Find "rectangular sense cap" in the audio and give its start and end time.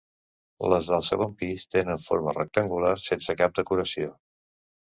2.39-3.57